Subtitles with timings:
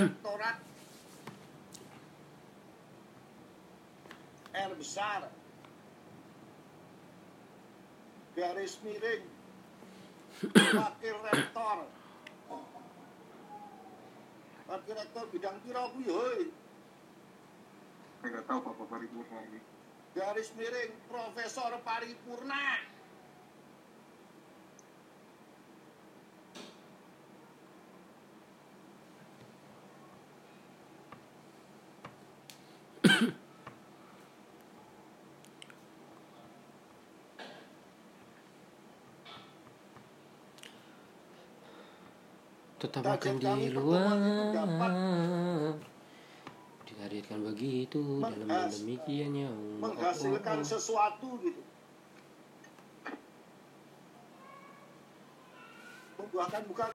[0.00, 0.56] Rektorat
[4.50, 5.28] R besar.
[8.36, 9.24] Garis miring.
[10.56, 11.78] Wakil rektor.
[14.68, 16.42] Wakil rektor bidang piro kuwi hoi
[18.20, 19.60] Saya nggak tahu Bapak Paripurna ini.
[20.10, 22.82] garis miring profesor paripurna
[42.80, 44.16] tetap makan di luar
[44.56, 44.92] dapat
[46.88, 49.52] ditargetkan begitu dalam demikian ya
[49.84, 51.60] menghasilkan sesuatu gitu.
[56.16, 56.88] Membuahkan bukan